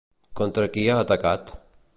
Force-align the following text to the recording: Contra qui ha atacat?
Contra 0.39 0.65
qui 0.77 0.87
ha 0.89 0.97
atacat? 1.05 1.57